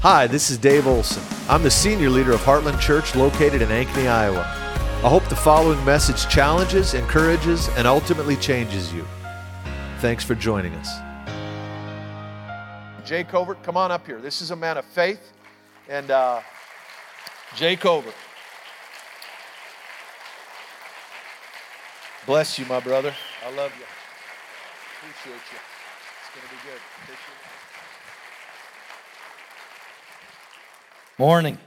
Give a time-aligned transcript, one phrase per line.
[0.00, 1.24] Hi, this is Dave Olson.
[1.48, 4.42] I'm the senior leader of Heartland Church located in Ankeny, Iowa.
[4.42, 9.04] I hope the following message challenges, encourages, and ultimately changes you.
[9.98, 10.88] Thanks for joining us.
[13.04, 14.20] Jay Covert, come on up here.
[14.20, 15.32] This is a man of faith.
[15.88, 16.42] And uh,
[17.56, 18.14] Jay Covert.
[22.24, 23.12] Bless you, my brother.
[23.44, 23.84] I love you.
[25.00, 25.58] Appreciate you.
[25.58, 26.80] It's going to be good.
[27.02, 27.48] Appreciate it.
[31.20, 31.58] Morning.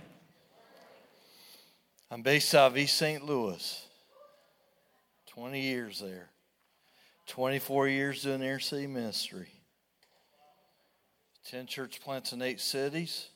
[2.09, 3.21] I'm based out of East St.
[3.25, 3.85] Louis.
[5.27, 6.29] 20 years there.
[7.27, 9.49] 24 years doing inner city ministry.
[11.49, 13.27] 10 church plants in eight cities.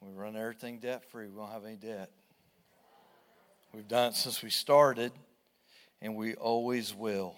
[0.00, 1.28] We run everything debt free.
[1.28, 2.10] We don't have any debt.
[3.74, 5.12] We've done it since we started,
[6.00, 7.36] and we always will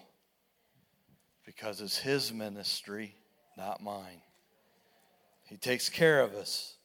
[1.45, 3.15] because it's His ministry,
[3.57, 4.21] not mine.
[5.43, 6.77] He takes care of us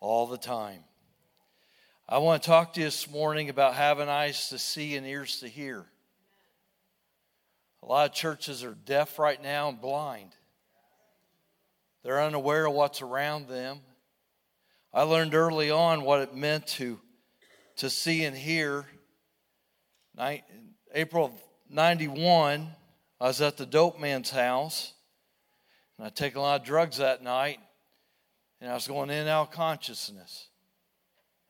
[0.00, 0.84] all the time.
[2.08, 5.40] I want to talk to you this morning about having eyes to see and ears
[5.40, 5.86] to hear.
[7.82, 10.30] A lot of churches are deaf right now and blind.
[12.02, 13.80] They're unaware of what's around them.
[14.94, 17.00] I learned early on what it meant to,
[17.76, 18.86] to see and hear.
[20.94, 21.32] April of
[21.68, 22.68] 91,
[23.20, 24.92] I was at the dope man's house,
[25.98, 27.58] and I'd taken a lot of drugs that night,
[28.66, 30.48] and I was going in and out of consciousness.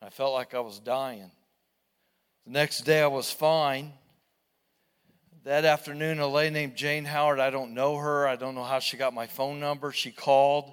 [0.03, 1.31] I felt like I was dying.
[2.45, 3.91] The next day I was fine.
[5.43, 8.27] That afternoon, a lady named Jane Howard, I don't know her.
[8.27, 9.91] I don't know how she got my phone number.
[9.91, 10.71] She called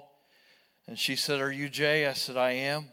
[0.87, 2.05] and she said, Are you Jay?
[2.05, 2.89] I said, I am.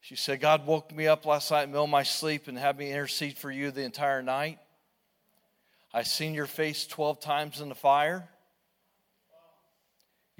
[0.00, 2.58] She said, God woke me up last night in the middle of my sleep and
[2.58, 4.58] had me intercede for you the entire night.
[5.94, 8.28] I seen your face 12 times in the fire.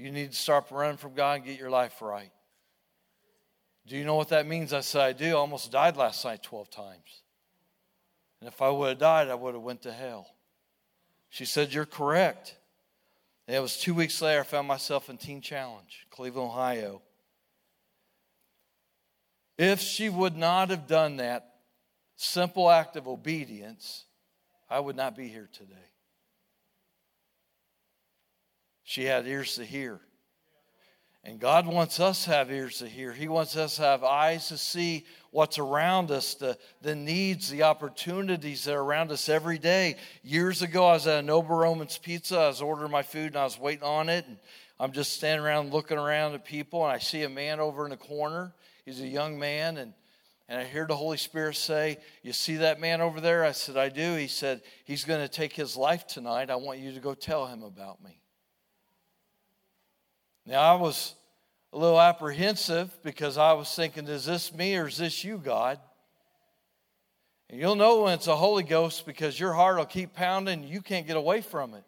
[0.01, 2.31] You need to start running from God and get your life right.
[3.87, 4.73] Do you know what that means?
[4.73, 5.29] I said, I do.
[5.29, 7.23] I almost died last night 12 times.
[8.41, 10.35] And if I would have died, I would have went to hell.
[11.29, 12.57] She said, You're correct.
[13.47, 17.03] And it was two weeks later, I found myself in Teen Challenge, Cleveland, Ohio.
[19.59, 21.55] If she would not have done that
[22.17, 24.05] simple act of obedience,
[24.71, 25.75] I would not be here today.
[28.91, 30.01] She had ears to hear.
[31.23, 33.13] And God wants us to have ears to hear.
[33.13, 37.63] He wants us to have eyes to see what's around us, the, the needs, the
[37.63, 39.95] opportunities that are around us every day.
[40.25, 42.37] Years ago, I was at a Noble Roman's Pizza.
[42.37, 44.27] I was ordering my food and I was waiting on it.
[44.27, 44.39] And
[44.81, 47.91] I'm just standing around looking around at people, and I see a man over in
[47.91, 48.53] the corner.
[48.85, 49.95] He's a young man, and,
[50.49, 53.45] and I hear the Holy Spirit say, You see that man over there?
[53.45, 54.17] I said, I do.
[54.17, 56.51] He said, He's going to take his life tonight.
[56.51, 58.20] I want you to go tell him about me.
[60.47, 61.15] Now, I was
[61.73, 65.79] a little apprehensive because I was thinking, is this me or is this you, God?
[67.49, 70.81] And you'll know when it's a Holy Ghost because your heart will keep pounding you
[70.81, 71.85] can't get away from it.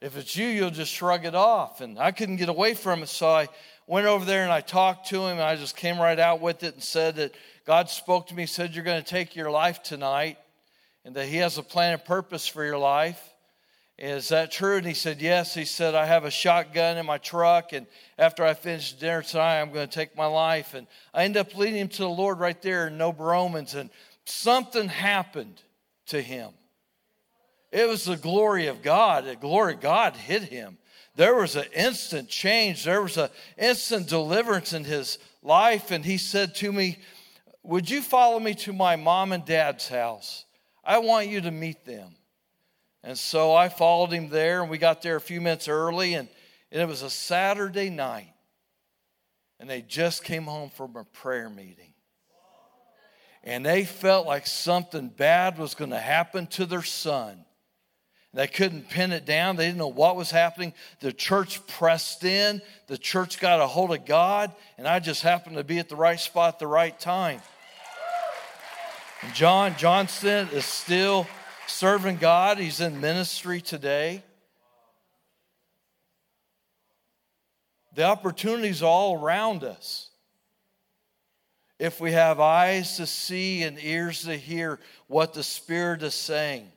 [0.00, 1.80] If it's you, you'll just shrug it off.
[1.80, 3.48] And I couldn't get away from it, so I
[3.86, 6.62] went over there and I talked to him and I just came right out with
[6.62, 7.34] it and said that
[7.66, 10.38] God spoke to me, said, You're going to take your life tonight
[11.04, 13.29] and that He has a plan and purpose for your life.
[14.00, 14.78] Is that true?
[14.78, 15.52] And he said, Yes.
[15.52, 17.86] He said, I have a shotgun in my truck, and
[18.18, 20.72] after I finish dinner tonight, I'm going to take my life.
[20.72, 23.90] And I ended up leading him to the Lord right there in Noble Roman's, and
[24.24, 25.62] something happened
[26.06, 26.50] to him.
[27.70, 29.26] It was the glory of God.
[29.26, 30.78] The glory of God hit him.
[31.14, 33.28] There was an instant change, there was an
[33.58, 35.90] instant deliverance in his life.
[35.90, 37.00] And he said to me,
[37.64, 40.46] Would you follow me to my mom and dad's house?
[40.82, 42.14] I want you to meet them.
[43.02, 46.28] And so I followed him there, and we got there a few minutes early, and,
[46.70, 48.32] and it was a Saturday night.
[49.58, 51.92] And they just came home from a prayer meeting.
[53.42, 57.44] And they felt like something bad was going to happen to their son.
[58.32, 59.56] They couldn't pin it down.
[59.56, 60.72] They didn't know what was happening.
[61.00, 62.62] The church pressed in.
[62.86, 65.96] The church got a hold of God, and I just happened to be at the
[65.96, 67.40] right spot at the right time.
[69.22, 71.26] And John Johnston is still
[71.70, 74.22] serving God, he's in ministry today.
[77.94, 80.10] The opportunities all around us.
[81.78, 86.70] If we have eyes to see and ears to hear what the Spirit is saying.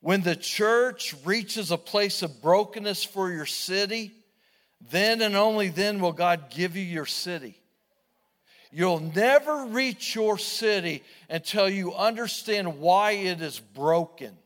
[0.00, 4.12] When the church reaches a place of brokenness for your city,
[4.90, 7.58] then and only then will God give you your city.
[8.70, 14.36] You'll never reach your city until you understand why it is broken.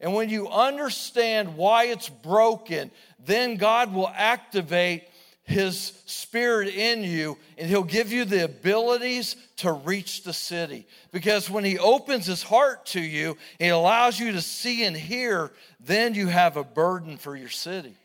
[0.00, 2.90] And when you understand why it's broken,
[3.24, 5.04] then God will activate
[5.48, 11.48] his spirit in you and he'll give you the abilities to reach the city because
[11.48, 15.50] when he opens his heart to you he allows you to see and hear
[15.80, 17.96] then you have a burden for your city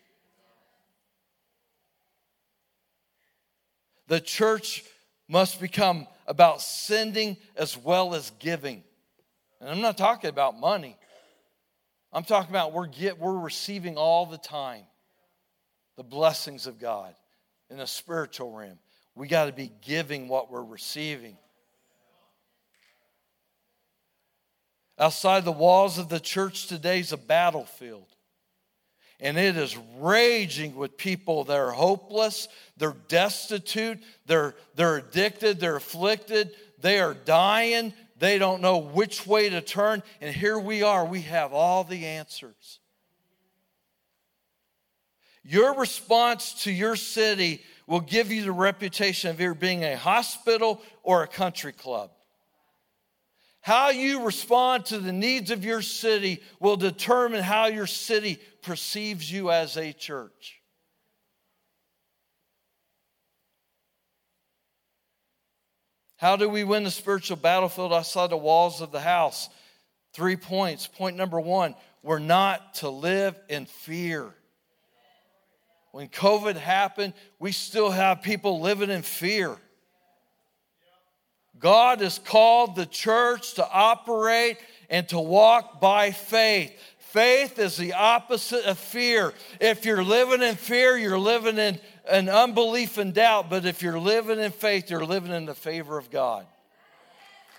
[4.08, 4.84] the church
[5.28, 8.84] must become about sending as well as giving
[9.60, 10.96] and i'm not talking about money
[12.12, 14.84] i'm talking about we're get we're receiving all the time
[15.98, 17.14] the blessings of god
[17.74, 18.78] in the spiritual realm.
[19.16, 21.38] We got to be giving what we're receiving.
[25.00, 28.08] Outside the walls of the church today is a battlefield.
[29.24, 35.78] And it is raging with people that are hopeless, they're destitute, they're, they're addicted, they're
[35.78, 40.04] afflicted, they are dying, they don't know which way to turn.
[40.20, 42.80] And here we are, we have all the answers.
[45.42, 50.82] Your response to your city will give you the reputation of either being a hospital
[51.02, 52.12] or a country club.
[53.64, 59.32] How you respond to the needs of your city will determine how your city perceives
[59.32, 60.60] you as a church.
[66.18, 69.48] How do we win the spiritual battlefield outside the walls of the house?
[70.12, 70.86] Three points.
[70.86, 74.36] Point number one we're not to live in fear.
[75.94, 79.56] When COVID happened, we still have people living in fear.
[81.64, 84.58] God has called the church to operate
[84.90, 86.74] and to walk by faith.
[87.00, 89.34] Faith is the opposite of fear.
[89.62, 93.50] If you're living in fear, you're living in an unbelief and doubt.
[93.50, 96.46] But if you're living in faith, you're living in the favor of God.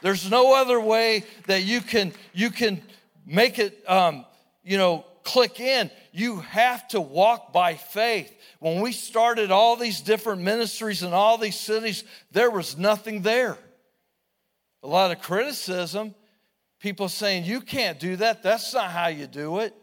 [0.02, 2.82] There's no other way that you can you can
[3.24, 4.26] make it um,
[4.64, 5.90] you know click in.
[6.12, 8.30] You have to walk by faith.
[8.58, 13.56] When we started all these different ministries in all these cities, there was nothing there.
[14.84, 16.14] A lot of criticism,
[16.78, 18.42] people saying, You can't do that.
[18.42, 19.75] That's not how you do it.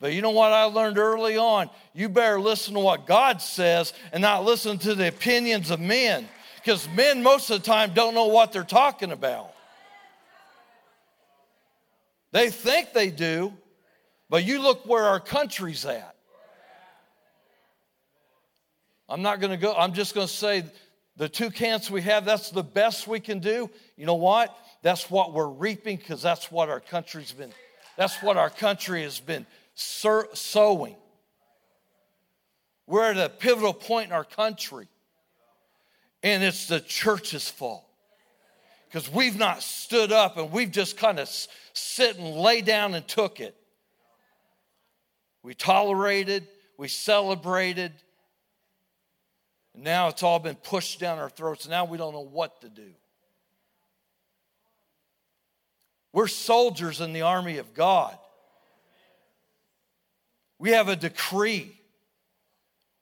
[0.00, 1.70] But you know what I learned early on?
[1.94, 6.28] You better listen to what God says and not listen to the opinions of men.
[6.56, 9.54] Because men, most of the time, don't know what they're talking about.
[12.32, 13.54] They think they do,
[14.28, 16.16] but you look where our country's at.
[19.08, 20.64] I'm not going to go, I'm just going to say
[21.16, 23.70] the two camps we have, that's the best we can do.
[23.96, 24.56] You know what?
[24.82, 27.52] That's what we're reaping because that's what our country's been,
[27.96, 30.96] that's what our country has been sowing.
[32.86, 34.86] We're at a pivotal point in our country,
[36.22, 37.84] and it's the church's fault
[38.88, 41.28] because we've not stood up and we've just kind of
[41.72, 43.56] sit and lay down and took it.
[45.42, 46.46] We tolerated,
[46.78, 47.92] we celebrated.
[49.76, 51.68] And now it's all been pushed down our throats.
[51.68, 52.90] Now we don't know what to do.
[56.12, 58.16] We're soldiers in the army of God.
[60.58, 61.78] We have a decree.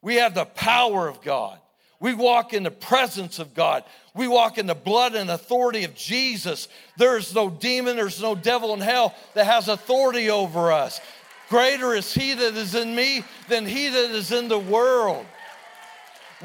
[0.02, 1.58] We have the power of God.
[2.00, 3.84] We walk in the presence of God.
[4.12, 6.66] We walk in the blood and authority of Jesus.
[6.98, 11.00] There's no demon, there's no devil in hell that has authority over us.
[11.48, 15.24] Greater is he that is in me than he that is in the world.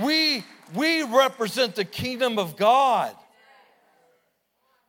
[0.02, 0.44] We,
[0.76, 3.16] we represent the kingdom of God.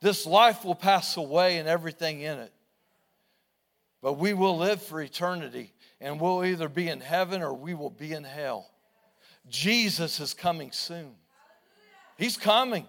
[0.00, 2.52] This life will pass away and everything in it.
[4.02, 7.90] But we will live for eternity and we'll either be in heaven or we will
[7.90, 8.70] be in hell.
[9.48, 11.12] Jesus is coming soon.
[12.16, 12.86] He's coming.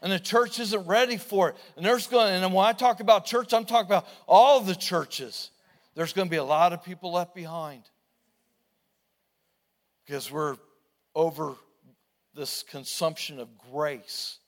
[0.00, 1.56] And the church isn't ready for it.
[1.76, 5.50] And there's going and when I talk about church, I'm talking about all the churches
[5.98, 7.82] there's going to be a lot of people left behind
[10.06, 10.54] because we're
[11.18, 11.56] over
[12.32, 14.38] this consumption of grace.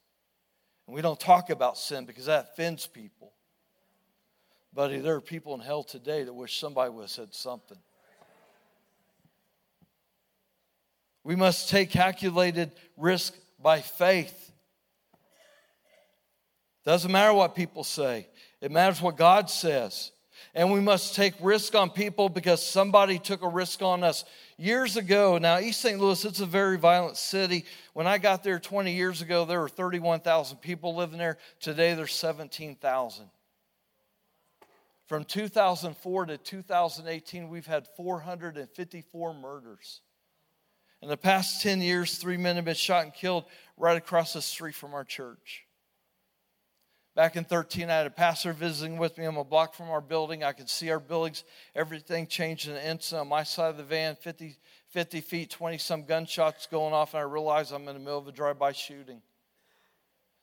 [0.87, 3.33] And we don't talk about sin because that offends people.
[4.73, 7.77] But there are people in hell today that wish somebody would have said something.
[11.25, 14.53] We must take calculated risk by faith.
[16.85, 18.29] Doesn't matter what people say,
[18.61, 20.13] it matters what God says
[20.55, 24.25] and we must take risk on people because somebody took a risk on us
[24.61, 25.39] years ago.
[25.39, 27.65] Now east st louis it's a very violent city.
[27.95, 31.39] When i got there 20 years ago there were 31000 people living there.
[31.61, 33.27] Today there's 17000
[35.07, 40.03] from 2004 to 2018 we've had 454 murders.
[41.03, 43.45] In the past 10 years three men have been shot and killed
[43.77, 45.65] right across the street from our church
[47.17, 49.25] Back in 13, I had a pastor visiting with me.
[49.25, 50.45] I'm a block from our building.
[50.45, 51.43] I could see our buildings.
[51.75, 53.23] Everything changed in an instant.
[53.23, 54.57] On my side of the van, 50,
[54.91, 58.29] 50 feet, 20 some gunshots going off, and I realized I'm in the middle of
[58.29, 59.23] a drive by shooting.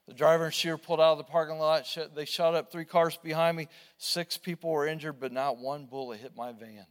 [0.07, 1.86] The driver and shooter pulled out of the parking lot.
[2.15, 3.67] They shot up three cars behind me.
[3.97, 6.86] Six people were injured, but not one bullet hit my van.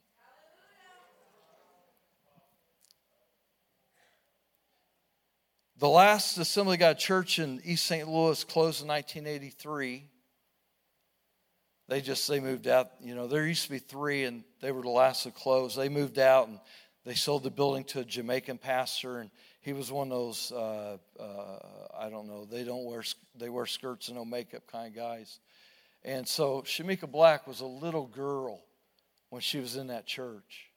[5.78, 8.08] The last Assembly God church in East St.
[8.08, 10.06] Louis closed in 1983.
[11.88, 12.92] They just they moved out.
[12.98, 15.76] You know, there used to be three, and they were the last to close.
[15.76, 16.58] They moved out and
[17.04, 19.30] they sold the building to a Jamaican pastor, and
[19.60, 21.58] he was one of those uh, uh,
[21.94, 22.46] I don't know.
[22.46, 23.04] They don't wear
[23.38, 25.40] they wear skirts and no makeup kind of guys.
[26.02, 28.64] And so Shamika Black was a little girl
[29.28, 30.70] when she was in that church,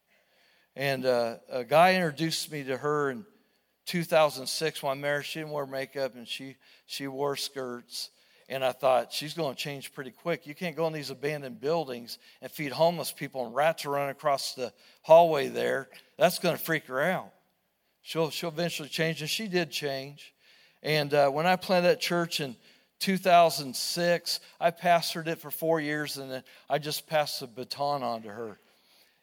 [0.75, 3.23] and uh, a guy introduced me to her and
[3.89, 8.12] 2006 when I married, she didn't wear makeup and she, she wore skirts.
[8.48, 10.46] And I thought, she's going to change pretty quick.
[10.46, 14.12] You can't go in these abandoned buildings and feed homeless people and rats are running
[14.12, 15.89] across the hallway there.
[16.17, 17.31] That's going to freak her out.
[18.03, 20.34] She'll, she'll eventually change, and she did change.
[20.81, 22.55] And uh, when I planted that church in
[23.00, 28.22] 2006, I pastored it for four years, and then I just passed the baton on
[28.24, 28.60] to her.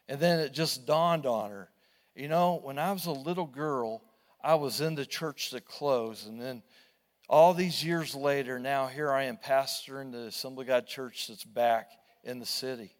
[0.07, 1.69] And then it just dawned on her.
[2.15, 4.01] You know, when I was a little girl,
[4.43, 6.27] I was in the church that closed.
[6.27, 6.63] And then
[7.29, 11.43] all these years later, now here I am pastoring the Assembly of God church that's
[11.43, 11.91] back
[12.23, 12.91] in the city.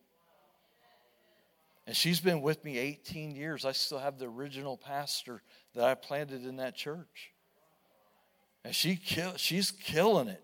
[1.86, 3.64] And she's been with me 18 years.
[3.64, 5.42] I still have the original pastor
[5.74, 7.32] that I planted in that church.
[8.66, 10.44] And she kill, she's killing it.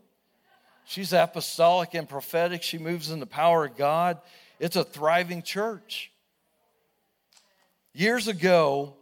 [0.85, 2.63] She's apostolic and prophetic.
[2.63, 4.19] She moves in the power of God.
[4.59, 6.12] It's a thriving church.
[7.93, 8.95] Years ago,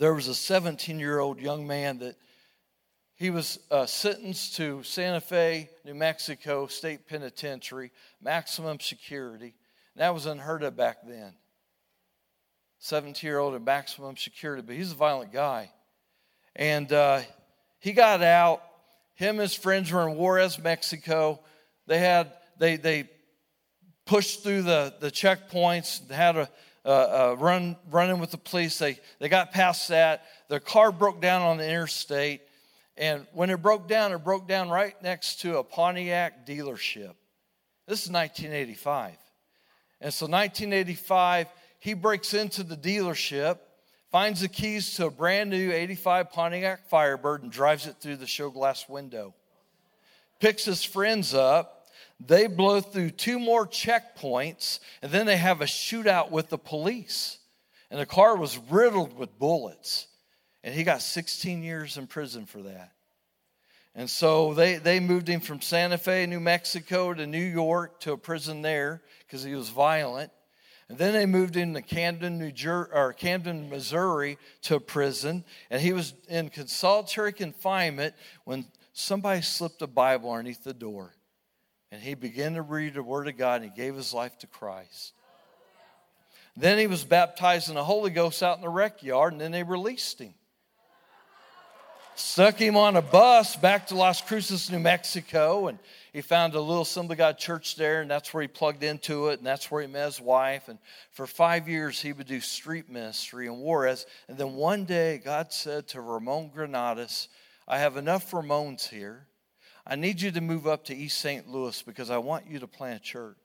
[0.00, 2.16] there was a 17 year old young man that
[3.16, 9.54] he was uh, sentenced to Santa Fe, New Mexico State Penitentiary, maximum security.
[9.96, 11.34] That was unheard of back then.
[12.78, 15.70] 17 year old at maximum security, but he's a violent guy.
[16.56, 17.20] And uh,
[17.78, 18.62] he got out.
[19.16, 21.40] Him and his friends were in Juarez, Mexico.
[21.86, 23.10] They had, they, they
[24.06, 26.48] pushed through the, the checkpoints, had a
[26.84, 28.78] uh, uh, run running with the police.
[28.78, 30.24] They they got past that.
[30.48, 32.40] Their car broke down on the interstate,
[32.96, 37.14] and when it broke down, it broke down right next to a Pontiac dealership.
[37.86, 39.16] This is 1985,
[40.00, 41.48] and so 1985,
[41.80, 43.58] he breaks into the dealership,
[44.10, 48.26] finds the keys to a brand new 85 Pontiac Firebird, and drives it through the
[48.26, 49.34] show glass window.
[50.38, 51.79] Picks his friends up
[52.24, 57.38] they blow through two more checkpoints, and then they have a shootout with the police.
[57.90, 60.06] And the car was riddled with bullets.
[60.62, 62.92] And he got 16 years in prison for that.
[63.94, 68.12] And so they, they moved him from Santa Fe, New Mexico to New York to
[68.12, 70.30] a prison there because he was violent.
[70.88, 75.44] And then they moved him to Camden, New Jersey, or Camden, Missouri to a prison.
[75.70, 78.14] And he was in solitary confinement
[78.44, 81.14] when somebody slipped a Bible underneath the door
[81.92, 84.46] and he began to read the Word of God and he gave his life to
[84.46, 85.12] Christ.
[86.56, 89.52] Then he was baptized in the Holy Ghost out in the rec yard, and then
[89.52, 90.34] they released him.
[92.16, 95.78] Stuck him on a bus back to Las Cruces, New Mexico, and
[96.12, 99.38] he found a little Assembly God church there, and that's where he plugged into it,
[99.38, 100.68] and that's where he met his wife.
[100.68, 100.78] And
[101.12, 104.04] for five years, he would do street ministry in Juarez.
[104.28, 107.28] And then one day, God said to Ramon Granados,
[107.66, 109.26] I have enough Ramones here.
[109.90, 111.48] I need you to move up to East St.
[111.48, 113.36] Louis because I want you to plant a church.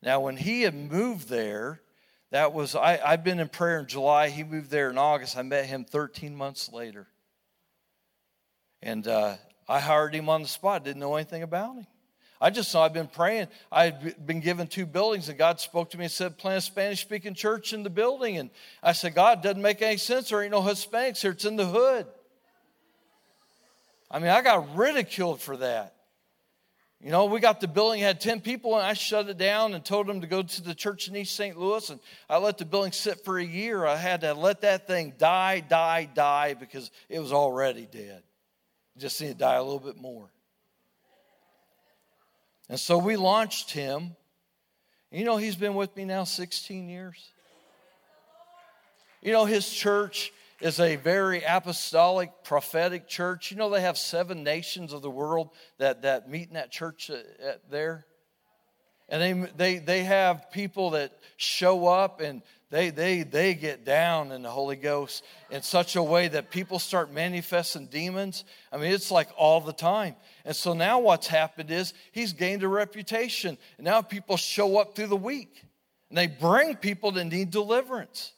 [0.00, 1.80] Now, when he had moved there,
[2.30, 4.28] that was, I, I've been in prayer in July.
[4.28, 5.36] He moved there in August.
[5.36, 7.08] I met him 13 months later.
[8.80, 9.34] And uh,
[9.68, 11.86] I hired him on the spot, didn't know anything about him.
[12.40, 13.48] I just saw I'd been praying.
[13.72, 16.60] I had been given two buildings, and God spoke to me and said, plant a
[16.60, 18.38] Spanish speaking church in the building.
[18.38, 18.50] And
[18.84, 20.28] I said, God, doesn't make any sense.
[20.28, 22.06] There ain't no Hispanics here, it's in the hood.
[24.10, 25.94] I mean, I got ridiculed for that.
[27.02, 29.82] You know, we got the building, had 10 people, and I shut it down and
[29.82, 31.58] told them to go to the church in East St.
[31.58, 31.88] Louis.
[31.88, 31.98] And
[32.28, 33.86] I let the building sit for a year.
[33.86, 38.22] I had to let that thing die, die, die because it was already dead.
[38.98, 40.28] Just need to die a little bit more.
[42.68, 44.14] And so we launched him.
[45.10, 47.30] You know, he's been with me now 16 years.
[49.22, 53.50] You know, his church is a very apostolic, prophetic church.
[53.50, 57.10] You know, they have seven nations of the world that, that meet in that church
[57.10, 58.06] uh, there.
[59.08, 64.30] And they, they, they have people that show up and they, they, they get down
[64.30, 68.44] in the Holy Ghost in such a way that people start manifesting demons.
[68.70, 70.14] I mean, it's like all the time.
[70.44, 73.58] And so now what's happened is he's gained a reputation.
[73.78, 75.64] And now people show up through the week
[76.08, 78.32] and they bring people that need deliverance.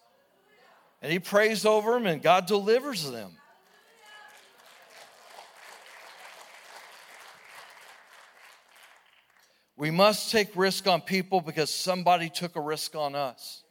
[1.03, 3.33] And he prays over them and God delivers them.
[9.77, 13.65] We must take risk on people because somebody took a risk on us.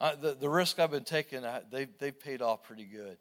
[0.00, 3.18] Uh, the, the risk I've been taking, uh, they, they've paid off pretty good.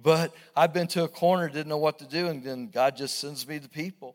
[0.00, 3.18] But I've been to a corner, didn't know what to do, and then God just
[3.18, 4.14] sends me the people.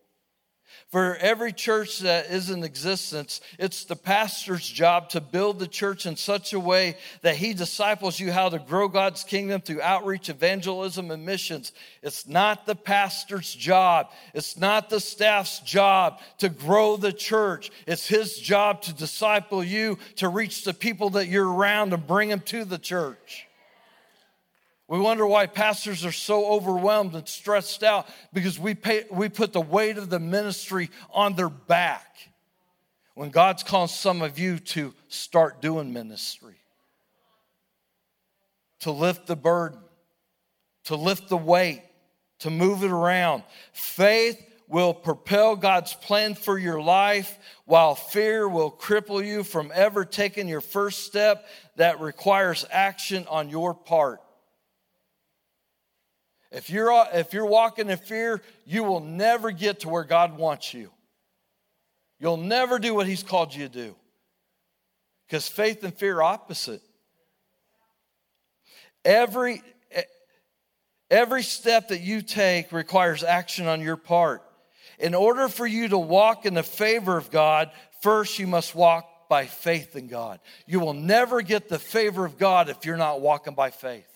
[0.90, 6.04] For every church that is in existence, it's the pastor's job to build the church
[6.04, 10.28] in such a way that he disciples you how to grow God's kingdom through outreach,
[10.28, 11.72] evangelism, and missions.
[12.02, 14.10] It's not the pastor's job.
[14.34, 17.70] It's not the staff's job to grow the church.
[17.86, 22.28] It's his job to disciple you, to reach the people that you're around and bring
[22.28, 23.46] them to the church.
[24.92, 29.54] We wonder why pastors are so overwhelmed and stressed out because we, pay, we put
[29.54, 32.14] the weight of the ministry on their back
[33.14, 36.56] when God's calling some of you to start doing ministry,
[38.80, 39.78] to lift the burden,
[40.84, 41.82] to lift the weight,
[42.40, 43.44] to move it around.
[43.72, 50.04] Faith will propel God's plan for your life, while fear will cripple you from ever
[50.04, 51.46] taking your first step
[51.76, 54.20] that requires action on your part.
[56.52, 60.36] If you're, uh, if you're walking in fear, you will never get to where God
[60.36, 60.90] wants you.
[62.20, 63.96] You'll never do what He's called you to do.
[65.26, 66.82] Because faith and fear are opposite.
[69.02, 69.62] Every,
[71.10, 74.42] every step that you take requires action on your part.
[74.98, 77.70] In order for you to walk in the favor of God,
[78.02, 80.38] first you must walk by faith in God.
[80.66, 84.06] You will never get the favor of God if you're not walking by faith.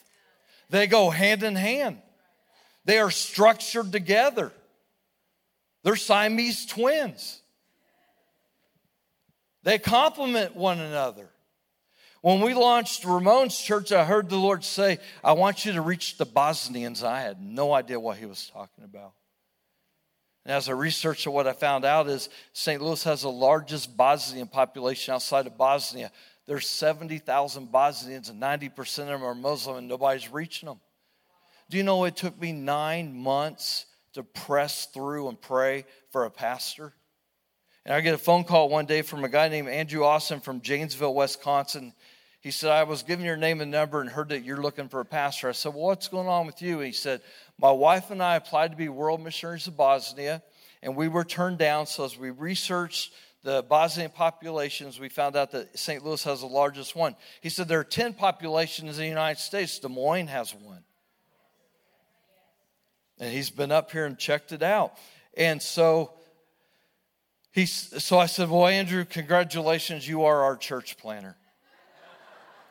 [0.68, 2.02] They go hand in hand.
[2.86, 4.52] They are structured together.
[5.82, 7.42] They're Siamese twins.
[9.64, 11.28] They complement one another.
[12.22, 16.16] When we launched Ramon's church, I heard the Lord say, I want you to reach
[16.16, 17.02] the Bosnians.
[17.02, 19.12] I had no idea what he was talking about.
[20.44, 22.80] And as I researched what I found out is St.
[22.80, 26.12] Louis has the largest Bosnian population outside of Bosnia.
[26.46, 30.78] There's 70,000 Bosnians and 90% of them are Muslim and nobody's reaching them.
[31.68, 36.30] Do you know it took me nine months to press through and pray for a
[36.30, 36.92] pastor?
[37.84, 40.60] And I get a phone call one day from a guy named Andrew Austin from
[40.60, 41.92] Janesville, Wisconsin.
[42.40, 45.00] He said, I was given your name and number and heard that you're looking for
[45.00, 45.48] a pastor.
[45.48, 46.78] I said, Well, what's going on with you?
[46.78, 47.20] And he said,
[47.58, 50.42] My wife and I applied to be world missionaries of Bosnia,
[50.82, 51.86] and we were turned down.
[51.86, 56.04] So as we researched the Bosnian populations, we found out that St.
[56.04, 57.16] Louis has the largest one.
[57.40, 60.84] He said there are 10 populations in the United States, Des Moines has one.
[63.18, 64.94] And he's been up here and checked it out.
[65.36, 66.12] And so
[67.52, 71.36] he's so I said, Well, Andrew, congratulations, you are our church planter.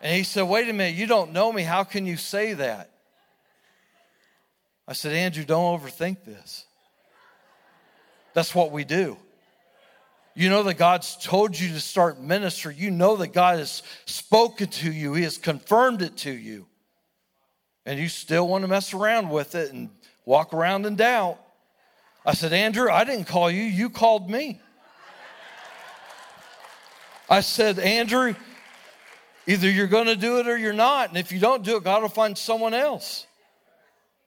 [0.01, 1.63] And he said, Wait a minute, you don't know me.
[1.63, 2.91] How can you say that?
[4.87, 6.65] I said, Andrew, don't overthink this.
[8.33, 9.17] That's what we do.
[10.35, 12.75] You know that God's told you to start ministry.
[12.77, 16.67] You know that God has spoken to you, He has confirmed it to you.
[17.87, 19.89] And you still want to mess around with it and
[20.25, 21.39] walk around in doubt.
[22.25, 24.59] I said, Andrew, I didn't call you, you called me.
[27.29, 28.35] I said, Andrew,
[29.47, 31.09] either you're going to do it or you're not.
[31.09, 33.25] And if you don't do it, God will find someone else.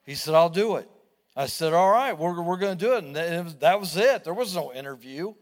[0.04, 0.88] He said, I'll do it.
[1.36, 3.04] I said, All right, we're, we're going to do it.
[3.04, 4.24] And that was it.
[4.24, 5.34] There was no interview.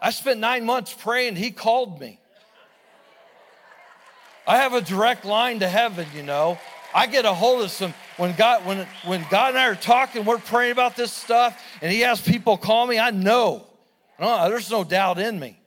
[0.00, 1.36] I spent nine months praying.
[1.36, 2.20] He called me.
[4.46, 6.58] I have a direct line to heaven, you know.
[6.94, 10.24] I get a hold of some when God when when God and I are talking,
[10.24, 12.98] we're praying about this stuff, and He has people call me.
[12.98, 13.66] I know,
[14.20, 15.58] no, there's no doubt in me,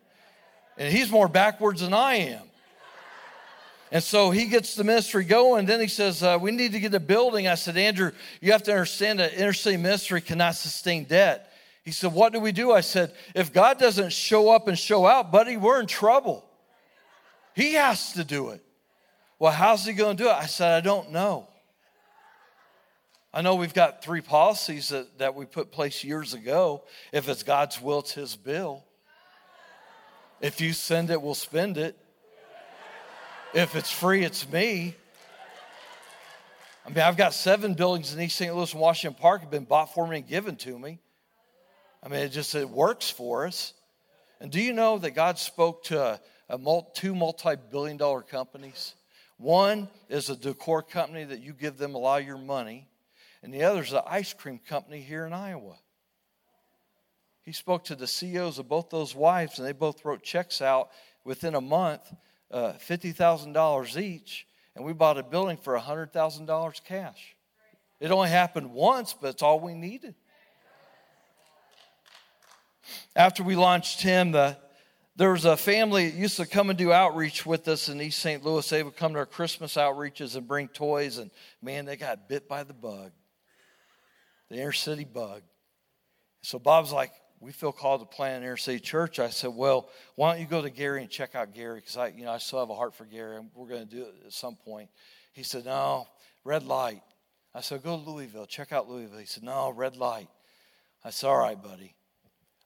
[0.78, 2.44] and He's more backwards than I am.
[3.94, 5.66] And so he gets the ministry going.
[5.66, 7.50] Then he says, uh, We need to get a building.
[7.50, 11.52] I said, Andrew, you have to understand that inner city ministry cannot sustain debt.
[11.84, 12.72] He said, What do we do?
[12.72, 16.46] I said, If God doesn't show up and show out, buddy, we're in trouble.
[17.54, 18.64] He has to do it.
[19.40, 20.34] Well, how's he going to do it?
[20.34, 21.48] I said, I don't know.
[23.34, 26.84] I know we've got three policies that, that we put place years ago.
[27.14, 28.84] If it's God's will, it's his bill.
[30.42, 31.98] If you send it, we'll spend it.
[33.54, 34.96] If it's free, it's me.
[36.86, 38.54] I mean, I've got seven buildings in East St.
[38.54, 41.00] Louis and Washington Park have been bought for me and given to me.
[42.04, 43.74] I mean, it just it works for us.
[44.40, 48.96] And do you know that God spoke to a, a two multi-billion dollar companies?
[49.38, 52.88] One is a decor company that you give them a lot of your money,
[53.44, 55.78] and the other is an ice cream company here in Iowa.
[57.44, 60.90] He spoke to the CEOs of both those wives, and they both wrote checks out
[61.24, 62.02] within a month,
[62.52, 67.36] uh, $50,000 each, and we bought a building for $100,000 cash.
[68.00, 70.16] It only happened once, but it's all we needed.
[73.16, 74.58] After we launched him, the,
[75.16, 78.20] there was a family that used to come and do outreach with us in East
[78.20, 78.44] St.
[78.44, 78.68] Louis.
[78.68, 82.48] They would come to our Christmas outreaches and bring toys, and man, they got bit
[82.48, 83.12] by the bug,
[84.52, 85.42] the inner city bug.
[86.42, 89.18] So Bob's like, we feel called to plant an inner city church.
[89.18, 91.80] I said, well, why don't you go to Gary and check out Gary?
[91.80, 93.96] Because I, you know, I still have a heart for Gary, and we're going to
[93.96, 94.90] do it at some point.
[95.32, 96.06] He said, no,
[96.44, 97.02] red light.
[97.56, 99.20] I said, go to Louisville, check out Louisville.
[99.20, 100.28] He said, no, red light.
[101.04, 101.96] I said, all right, buddy.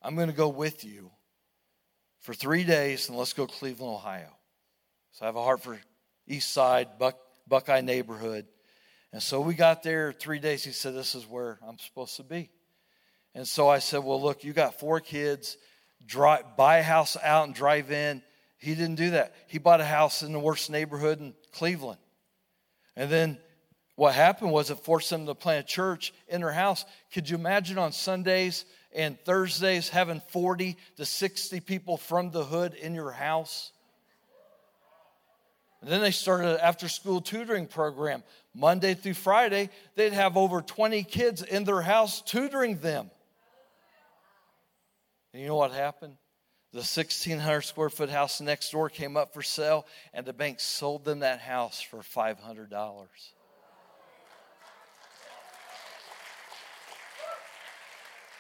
[0.02, 1.12] I'm going to go with you
[2.22, 4.36] for three days, and let's go Cleveland, Ohio.
[5.12, 5.80] So I have a heart for
[6.28, 7.18] East Side, Buck,
[7.48, 8.48] Buckeye neighborhood.
[9.16, 10.66] And so we got there three days.
[10.66, 12.50] He said, This is where I'm supposed to be.
[13.34, 15.56] And so I said, Well, look, you got four kids,
[16.06, 18.22] drive, buy a house out and drive in.
[18.58, 19.34] He didn't do that.
[19.48, 22.02] He bought a house in the worst neighborhood in Cleveland.
[22.98, 23.38] And then
[23.96, 26.84] what happened was it forced them to plant a church in their house.
[27.14, 32.74] Could you imagine on Sundays and Thursdays having 40 to 60 people from the hood
[32.74, 33.72] in your house?
[35.86, 38.24] And then they started an after school tutoring program.
[38.56, 43.12] Monday through Friday, they'd have over 20 kids in their house tutoring them.
[45.32, 46.18] And you know what happened?
[46.72, 51.06] The 1,600 square foot house next door came up for sale, and the bank sold
[51.06, 52.72] them that house for $500.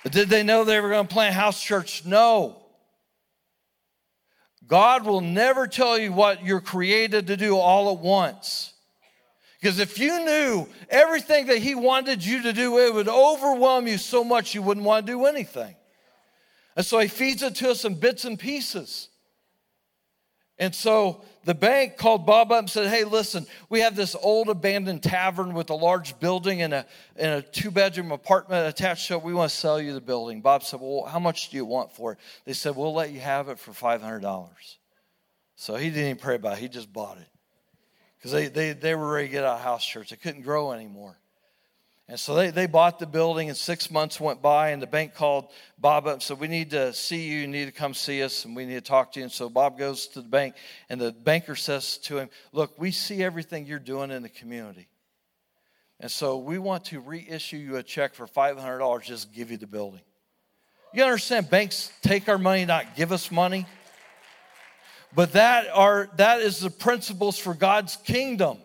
[0.10, 2.05] Did they know they were going to plant house church?
[2.05, 2.64] No.
[4.67, 8.73] God will never tell you what you're created to do all at once.
[9.62, 13.97] Because if you knew everything that He wanted you to do, it would overwhelm you
[13.97, 15.75] so much you wouldn't want to do anything.
[16.75, 19.10] And so he feeds it to us in bits and pieces.
[20.58, 24.49] And so the bank called Bob up and said, Hey, listen, we have this old
[24.49, 29.13] abandoned tavern with a large building and a, and a two bedroom apartment attached to
[29.13, 29.23] it.
[29.23, 30.41] We want to sell you the building.
[30.41, 32.17] Bob said, Well, how much do you want for it?
[32.45, 34.49] They said, We'll let you have it for $500.
[35.55, 37.27] So he didn't even pray about it, he just bought it.
[38.17, 40.10] Because they, they, they were ready to get out of house church.
[40.10, 41.17] They couldn't grow anymore.
[42.07, 45.15] And so they, they bought the building, and six months went by, and the bank
[45.15, 45.47] called
[45.79, 47.39] Bob up and said, We need to see you.
[47.39, 49.23] You need to come see us, and we need to talk to you.
[49.23, 50.55] And so Bob goes to the bank,
[50.87, 54.87] and the banker says to him, Look, we see everything you're doing in the community.
[55.99, 59.65] And so we want to reissue you a check for $500 just give you the
[59.65, 60.01] building.
[60.93, 63.65] You understand, banks take our money, not give us money.
[65.15, 68.57] But that, are, that is the principles for God's kingdom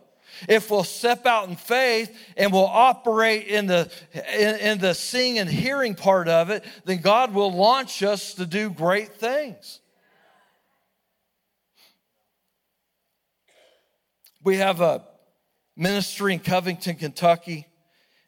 [0.48, 3.90] if we'll step out in faith and we'll operate in the
[4.36, 8.46] in, in, the seeing and hearing part of it, then God will launch us to
[8.46, 9.80] do great things.
[14.42, 15.04] We have a
[15.76, 17.66] ministry in Covington, Kentucky.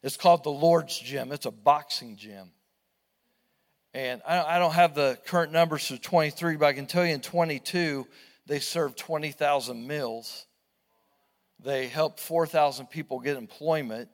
[0.02, 1.32] It's called the Lord's Gym.
[1.32, 2.50] It's a boxing gym.
[3.94, 7.20] And I don't have the current numbers for 23, but I can tell you in
[7.20, 8.06] 22,
[8.46, 10.46] they served 20,000 meals.
[11.64, 14.08] They help 4,000 people get employment,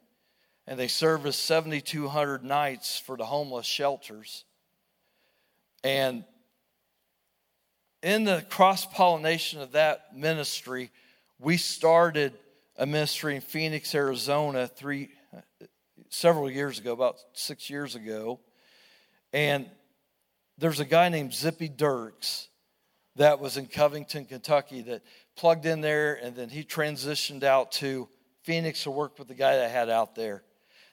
[0.66, 4.44] and they service 7,200 nights for the homeless shelters.
[5.82, 6.24] And
[8.02, 10.90] in the cross pollination of that ministry,
[11.38, 12.34] we started
[12.76, 15.10] a ministry in Phoenix, Arizona, three
[16.10, 18.40] several years ago, about six years ago.
[19.32, 19.66] And
[20.58, 22.48] there's a guy named Zippy Dirks
[23.16, 25.02] that was in Covington, Kentucky, that
[25.38, 28.08] plugged in there, and then he transitioned out to
[28.42, 30.42] Phoenix to work with the guy that had out there.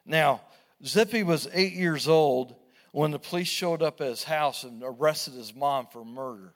[0.05, 0.41] Now,
[0.85, 2.55] Zippy was eight years old
[2.91, 6.53] when the police showed up at his house and arrested his mom for murder.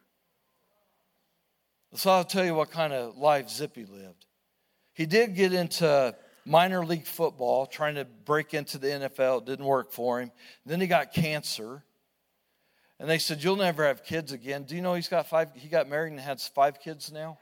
[1.95, 4.25] So I'll tell you what kind of life Zippy lived.
[4.93, 9.39] He did get into minor league football, trying to break into the NFL.
[9.39, 10.31] It didn't work for him.
[10.65, 11.83] Then he got cancer.
[12.99, 14.63] And they said, You'll never have kids again.
[14.63, 15.49] Do you know he's got five?
[15.55, 17.39] He got married and has five kids now?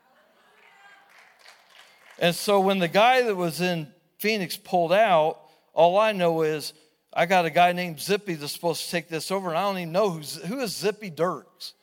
[2.20, 5.40] And so when the guy that was in Phoenix pulled out,
[5.74, 6.74] all I know is
[7.14, 9.78] I got a guy named Zippy that's supposed to take this over, and I don't
[9.78, 11.74] even know who's, who is Zippy Dirks.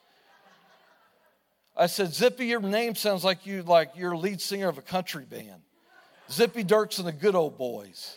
[1.77, 5.25] I said, Zippy, your name sounds like you like you're lead singer of a country
[5.25, 5.63] band.
[6.31, 8.17] Zippy Dirks and the Good Old Boys.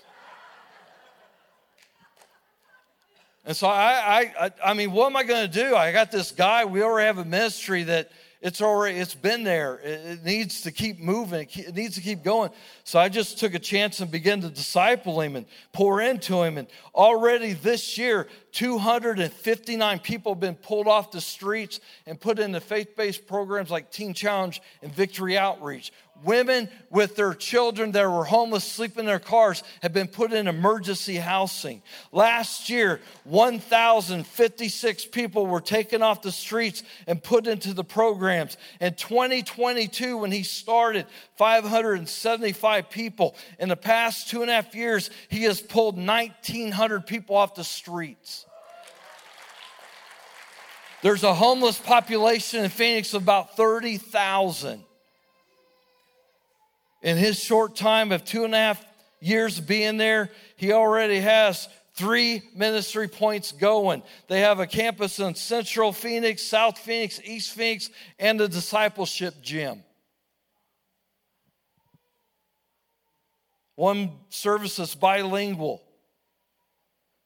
[3.46, 5.74] And so I, I, I mean, what am I going to do?
[5.74, 6.66] I got this guy.
[6.66, 9.80] We already have a ministry that it's already it's been there.
[9.84, 11.48] It, needs to keep moving.
[11.54, 12.52] It needs to keep going.
[12.84, 16.58] So i just took a chance and began to disciple him and pour into him.
[16.58, 22.60] And already this year 259 people have been pulled off the streets and put into
[22.60, 25.92] faith-based programs like teen challenge and victory outreach
[26.24, 30.48] women with their children that were homeless sleeping in their cars have been put in
[30.48, 31.82] emergency housing.
[32.12, 38.58] Last year 1056 people were taken off the streets and put into the programs.
[38.80, 43.36] In 2022 when he started 575 people.
[43.60, 47.64] In the past two and a half years he has pulled 1900 people off the
[47.64, 48.46] streets.
[51.04, 54.84] There's a homeless population in Phoenix of about 30,000.
[57.02, 58.86] In his short time of two and a half
[59.20, 64.04] years being there, he already has three ministry points going.
[64.28, 69.84] They have a campus in Central Phoenix, South Phoenix, East Phoenix, and a discipleship gym.
[73.76, 75.84] One service is bilingual.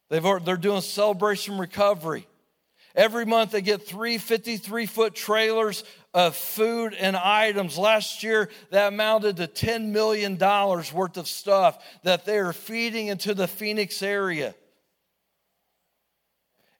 [0.09, 2.27] They've, they're doing Celebrate Recovery.
[2.95, 7.77] Every month they get three 53 foot trailers of food and items.
[7.77, 13.33] Last year, that amounted to $10 million worth of stuff that they are feeding into
[13.33, 14.53] the Phoenix area.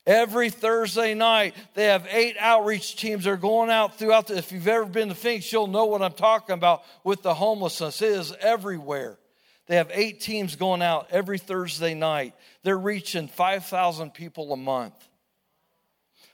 [0.05, 4.27] Every Thursday night, they have eight outreach teams that are going out throughout.
[4.27, 7.35] The, if you've ever been to Phoenix, you'll know what I'm talking about with the
[7.35, 8.01] homelessness.
[8.01, 9.19] It is everywhere.
[9.67, 12.33] They have eight teams going out every Thursday night.
[12.63, 14.95] They're reaching 5,000 people a month.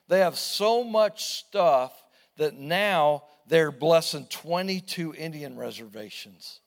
[0.08, 1.94] They have so much stuff
[2.38, 6.60] that now they're blessing 22 Indian reservations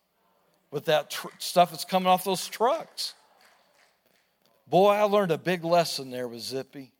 [0.70, 3.14] with that tr- stuff that's coming off those trucks.
[4.66, 6.92] Boy, I learned a big lesson there with Zippy.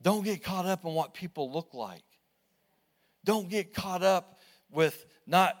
[0.00, 2.04] Don't get caught up in what people look like.
[3.24, 4.38] Don't get caught up
[4.70, 5.58] with not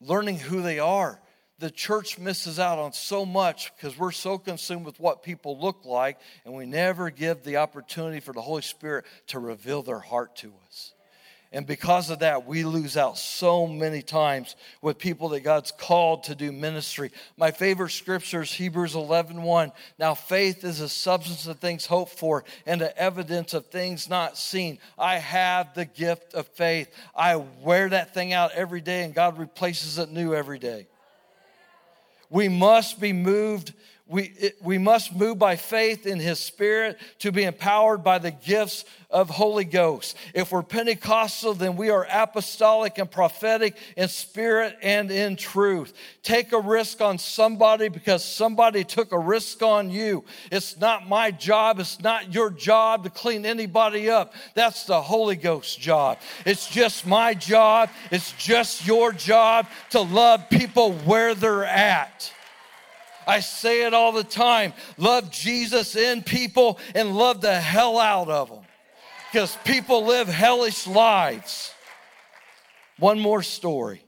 [0.00, 1.20] learning who they are
[1.60, 5.84] the church misses out on so much because we're so consumed with what people look
[5.84, 10.34] like and we never give the opportunity for the Holy Spirit to reveal their heart
[10.36, 10.94] to us.
[11.52, 16.24] And because of that, we lose out so many times with people that God's called
[16.24, 17.10] to do ministry.
[17.36, 19.72] My favorite scripture is Hebrews 11 1.
[19.98, 24.38] Now, faith is a substance of things hoped for and the evidence of things not
[24.38, 24.78] seen.
[24.96, 26.88] I have the gift of faith.
[27.16, 30.86] I wear that thing out every day, and God replaces it new every day.
[32.30, 33.74] We must be moved.
[34.10, 38.32] We, it, we must move by faith in His Spirit to be empowered by the
[38.32, 40.16] gifts of Holy Ghost.
[40.34, 45.92] If we're Pentecostal, then we are apostolic and prophetic in spirit and in truth.
[46.24, 50.24] Take a risk on somebody because somebody took a risk on you.
[50.50, 54.34] It's not my job, it's not your job to clean anybody up.
[54.54, 56.18] That's the Holy Ghost job.
[56.44, 62.32] It's just my job, it's just your job to love people where they're at.
[63.30, 68.28] I say it all the time love Jesus in people and love the hell out
[68.28, 68.64] of them
[69.30, 71.72] because people live hellish lives.
[72.98, 74.02] One more story.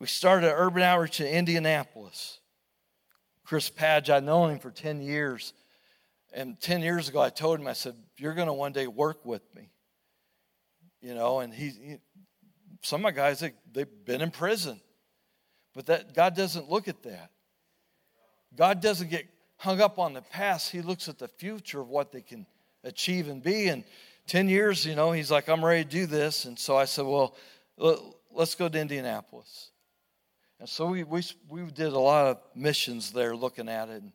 [0.00, 2.38] We started an urban outreach in Indianapolis.
[3.44, 5.52] Chris Padge, I've known him for 10 years.
[6.32, 9.26] And 10 years ago, I told him, I said, You're going to one day work
[9.26, 9.70] with me.
[11.02, 11.96] You know, and he, he
[12.82, 14.80] some of my guys, they, they've been in prison.
[15.78, 17.30] But that God doesn't look at that.
[18.56, 20.72] God doesn't get hung up on the past.
[20.72, 22.46] He looks at the future of what they can
[22.82, 23.68] achieve and be.
[23.68, 23.84] And
[24.26, 26.46] 10 years, you know, he's like, I'm ready to do this.
[26.46, 27.36] And so I said, Well,
[28.32, 29.70] let's go to Indianapolis.
[30.58, 34.02] And so we, we, we did a lot of missions there looking at it.
[34.02, 34.10] And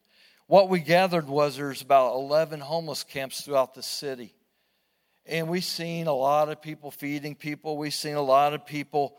[0.48, 4.36] what we gathered was there's about 11 homeless camps throughout the city.
[5.26, 7.78] And we seen a lot of people feeding people.
[7.78, 9.16] we seen a lot of people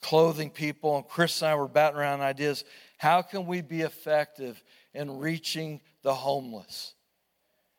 [0.00, 0.96] clothing people.
[0.96, 2.64] And Chris and I were batting around ideas.
[2.98, 4.62] How can we be effective
[4.94, 6.94] in reaching the homeless?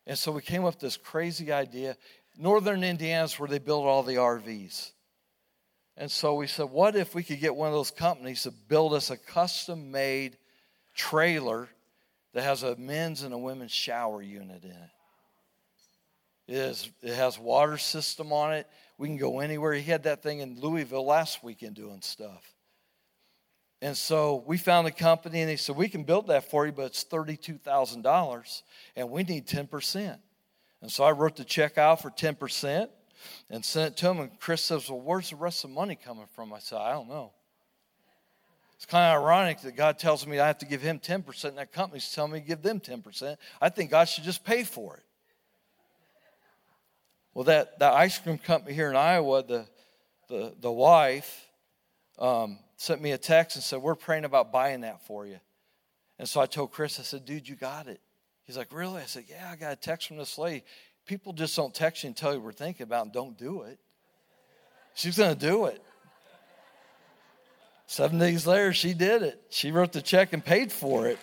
[0.08, 1.95] And so we came up with this crazy idea.
[2.38, 4.91] Northern Indiana is where they build all the RVs.
[5.97, 8.93] And so we said, what if we could get one of those companies to build
[8.93, 10.38] us a custom made
[10.95, 11.67] trailer
[12.34, 14.89] that has a men's and a women's shower unit in it?
[16.47, 18.67] It, is, it has water system on it.
[18.99, 19.73] We can go anywhere.
[19.73, 22.53] He had that thing in Louisville last weekend doing stuff.
[23.81, 26.73] And so we found a company and they said, We can build that for you,
[26.73, 28.62] but it's $32,000
[28.97, 30.17] and we need 10%.
[30.81, 32.89] And so I wrote the check out for 10%
[33.49, 34.19] and sent it to him.
[34.19, 36.51] And Chris says, Well, where's the rest of the money coming from?
[36.51, 37.31] I said, I don't know.
[38.75, 41.57] It's kind of ironic that God tells me I have to give him 10% and
[41.57, 43.38] that company's telling me to give them 10%.
[43.62, 45.03] I think God should just pay for it.
[47.33, 49.67] Well, that, that ice cream company here in Iowa, the,
[50.27, 51.47] the, the wife
[52.17, 55.39] um, sent me a text and said, We're praying about buying that for you.
[56.17, 58.01] And so I told Chris, I said, Dude, you got it.
[58.45, 59.01] He's like, Really?
[59.01, 60.63] I said, Yeah, I got a text from this lady.
[61.05, 63.79] People just don't text you and tell you we're thinking about and don't do it.
[64.93, 65.81] She's going to do it.
[67.87, 69.41] Seven days later, she did it.
[69.49, 71.17] She wrote the check and paid for it,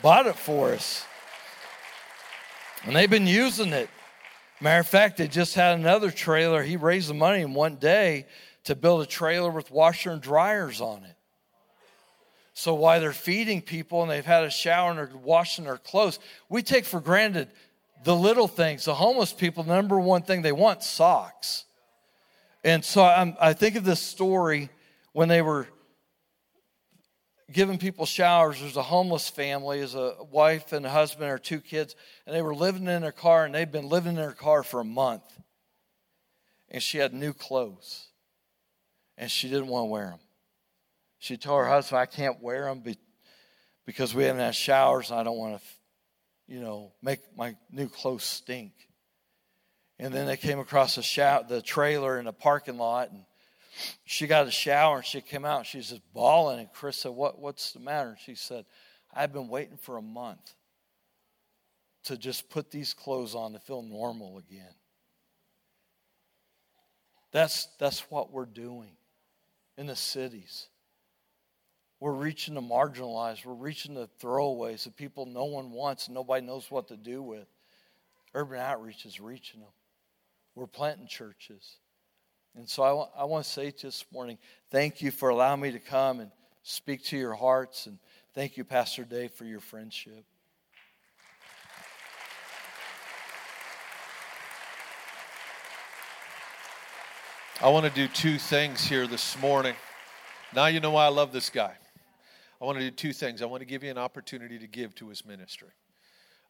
[0.00, 1.04] bought it for us.
[2.84, 3.90] And they've been using it.
[4.62, 6.62] Matter of fact, they just had another trailer.
[6.62, 8.26] He raised the money in one day
[8.62, 11.16] to build a trailer with washer and dryers on it.
[12.54, 16.20] So while they're feeding people and they've had a shower and they're washing their clothes,
[16.48, 17.48] we take for granted
[18.04, 18.84] the little things.
[18.84, 21.64] The homeless people, the number one thing they want socks.
[22.62, 24.70] And so I'm, I think of this story
[25.12, 25.66] when they were
[27.52, 28.60] giving people showers.
[28.60, 31.94] There's a homeless family, as a wife and a husband or two kids,
[32.26, 34.80] and they were living in their car, and they'd been living in their car for
[34.80, 35.24] a month.
[36.70, 38.06] And she had new clothes,
[39.16, 40.20] and she didn't want to wear them.
[41.18, 42.82] She told her husband, I can't wear them
[43.86, 45.64] because we haven't had showers and I don't want to,
[46.52, 48.72] you know, make my new clothes stink.
[50.00, 53.24] And then they came across the, shower, the trailer in the parking lot and
[54.04, 56.60] she got a shower and she came out she's just bawling.
[56.60, 58.16] And Chris said, what, What's the matter?
[58.24, 58.64] She said,
[59.14, 60.54] I've been waiting for a month
[62.04, 64.74] to just put these clothes on to feel normal again.
[67.30, 68.90] That's, that's what we're doing
[69.78, 70.68] in the cities.
[72.00, 73.44] We're reaching the marginalized.
[73.46, 77.46] We're reaching the throwaways, the people no one wants nobody knows what to do with.
[78.34, 79.70] Urban Outreach is reaching them.
[80.54, 81.76] We're planting churches.
[82.54, 84.36] And so I, want, I want to say this morning,
[84.70, 86.30] thank you for allowing me to come and
[86.62, 87.86] speak to your hearts.
[87.86, 87.98] And
[88.34, 90.24] thank you, Pastor Dave, for your friendship.
[97.62, 99.74] I want to do two things here this morning.
[100.54, 101.72] Now you know why I love this guy.
[102.60, 103.40] I want to do two things.
[103.40, 105.70] I want to give you an opportunity to give to his ministry.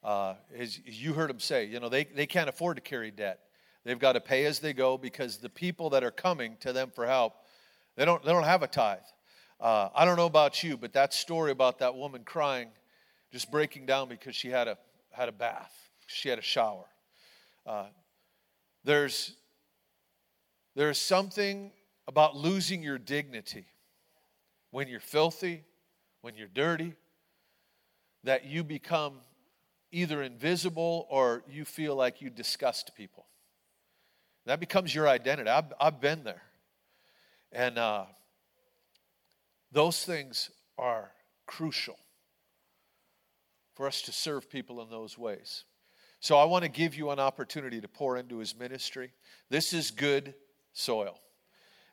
[0.02, 3.38] Uh, as you heard him say, you know, they, they can't afford to carry debt.
[3.84, 6.90] They've got to pay as they go because the people that are coming to them
[6.94, 7.34] for help,
[7.96, 8.98] they don't, they don't have a tithe.
[9.60, 12.68] Uh, I don't know about you, but that story about that woman crying,
[13.32, 14.78] just breaking down because she had a,
[15.10, 15.72] had a bath,
[16.06, 16.84] she had a shower.
[17.66, 17.86] Uh,
[18.84, 19.34] there's,
[20.74, 21.70] there's something
[22.08, 23.64] about losing your dignity
[24.70, 25.64] when you're filthy,
[26.22, 26.94] when you're dirty,
[28.24, 29.14] that you become
[29.90, 33.26] either invisible or you feel like you disgust people.
[34.46, 35.48] That becomes your identity.
[35.48, 36.42] I've, I've been there.
[37.52, 38.04] And uh,
[39.70, 41.12] those things are
[41.46, 41.98] crucial
[43.74, 45.64] for us to serve people in those ways.
[46.20, 49.12] So I want to give you an opportunity to pour into his ministry.
[49.50, 50.34] This is good
[50.72, 51.18] soil.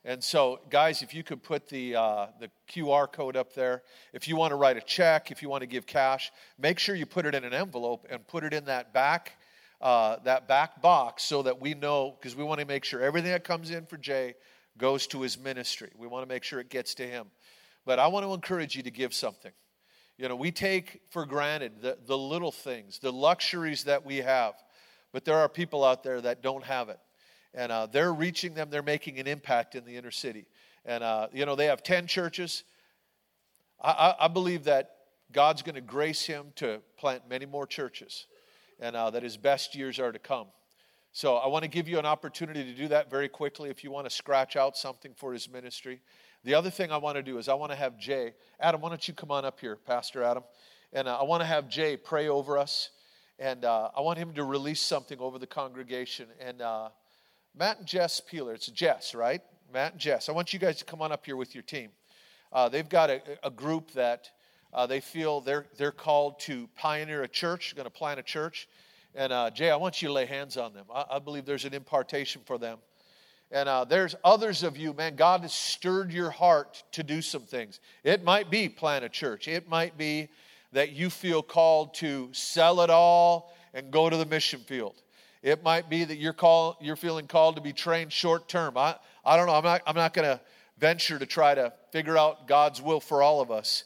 [0.06, 3.84] And so, guys, if you could put the, uh, the QR code up there,
[4.14, 6.96] if you want to write a check, if you want to give cash, make sure
[6.96, 9.34] you put it in an envelope and put it in that back,
[9.82, 13.32] uh, that back box so that we know, because we want to make sure everything
[13.32, 14.36] that comes in for Jay
[14.78, 15.92] goes to his ministry.
[15.98, 17.28] We want to make sure it gets to him.
[17.86, 19.52] But I want to encourage you to give something.
[20.18, 24.54] You know, we take for granted the, the little things, the luxuries that we have,
[25.14, 27.00] but there are people out there that don't have it
[27.54, 28.70] and uh, they're reaching them.
[28.70, 30.46] They're making an impact in the inner city.
[30.86, 32.64] And, uh, you know, they have 10 churches.
[33.82, 34.92] I, I, I believe that
[35.32, 38.28] God's going to grace him to plant many more churches
[38.80, 40.48] and uh, that his best years are to come.
[41.12, 43.92] So I want to give you an opportunity to do that very quickly if you
[43.92, 46.02] want to scratch out something for his ministry.
[46.44, 48.34] The other thing I want to do is I want to have Jay.
[48.60, 50.44] Adam, why don't you come on up here, Pastor Adam?
[50.94, 52.92] And uh, I want to have Jay pray over us.
[53.40, 56.28] And uh, I want him to release something over the congregation.
[56.40, 56.90] And uh,
[57.58, 58.54] Matt and Jess Peeler.
[58.54, 59.42] It's Jess, right?
[59.74, 60.30] Matt and Jess.
[60.30, 61.90] I want you guys to come on up here with your team.
[62.54, 64.30] Uh, they've got a, a group that
[64.74, 68.68] uh, they feel they're, they're called to pioneer a church, going to plant a church.
[69.16, 70.86] And uh, Jay, I want you to lay hands on them.
[70.94, 72.78] I, I believe there's an impartation for them.
[73.52, 77.42] And uh, there's others of you, man, God has stirred your heart to do some
[77.42, 77.80] things.
[78.04, 80.30] It might be plant a church, it might be
[80.72, 85.02] that you feel called to sell it all and go to the mission field.
[85.42, 88.78] It might be that you're, call, you're feeling called to be trained short term.
[88.78, 88.96] I,
[89.26, 89.54] I don't know.
[89.54, 90.40] I'm not, I'm not going to
[90.78, 93.86] venture to try to figure out God's will for all of us.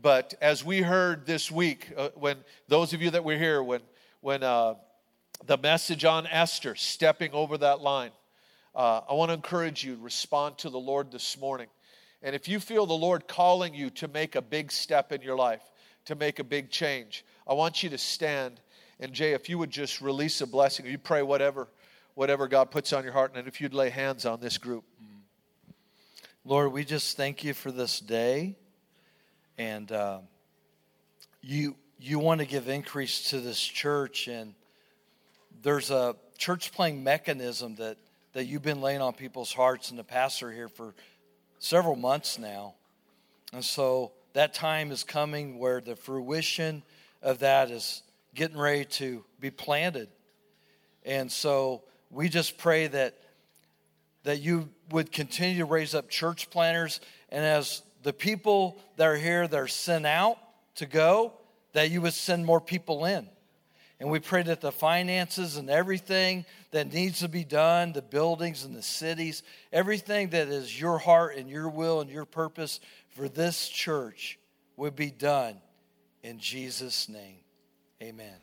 [0.00, 2.36] But as we heard this week, uh, when
[2.68, 3.80] those of you that were here, when,
[4.20, 4.74] when uh,
[5.46, 8.10] the message on Esther stepping over that line,
[8.74, 11.68] uh, I want to encourage you to respond to the Lord this morning.
[12.22, 15.36] And if you feel the Lord calling you to make a big step in your
[15.36, 15.62] life,
[16.06, 18.60] to make a big change, I want you to stand.
[19.00, 21.68] And Jay, if you would just release a blessing, you pray whatever,
[22.14, 24.84] whatever God puts on your heart, and if you'd lay hands on this group.
[26.44, 28.56] Lord, we just thank you for this day,
[29.58, 30.18] and uh,
[31.42, 34.54] you you want to give increase to this church, and
[35.62, 37.96] there's a church planting mechanism that
[38.32, 40.94] that you've been laying on people's hearts, and the pastor here for
[41.58, 42.74] several months now,
[43.52, 46.82] and so that time is coming where the fruition
[47.22, 48.02] of that is
[48.34, 50.08] getting ready to be planted.
[51.04, 53.14] And so we just pray that
[54.24, 57.00] that you would continue to raise up church planters
[57.30, 60.38] and as the people that are here that are sent out
[60.76, 61.32] to go,
[61.72, 63.26] that you would send more people in.
[63.98, 68.62] And we pray that the finances and everything that needs to be done, the buildings
[68.62, 69.42] and the cities,
[69.72, 72.78] everything that is your heart and your will and your purpose
[73.08, 74.38] for this church
[74.76, 75.56] would be done
[76.22, 77.38] in Jesus' name.
[78.00, 78.36] Amen.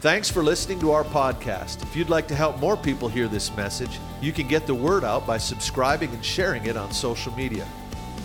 [0.00, 1.84] Thanks for listening to our podcast.
[1.84, 5.04] If you'd like to help more people hear this message, you can get the word
[5.04, 7.64] out by subscribing and sharing it on social media.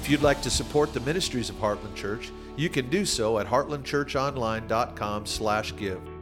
[0.03, 3.47] If you'd like to support the ministries of Heartland Church, you can do so at
[3.47, 6.12] heartlandchurchonline.com/give.